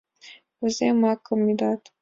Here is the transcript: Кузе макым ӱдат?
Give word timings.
Кузе 0.57 0.87
макым 1.01 1.41
ӱдат? 1.51 1.81